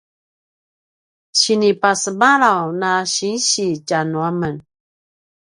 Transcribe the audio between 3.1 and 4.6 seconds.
sinsi tja nuamen